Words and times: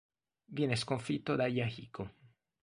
Viene 0.45 0.75
sconfitto 0.77 1.35
da 1.35 1.45
Yahiko. 1.45 2.11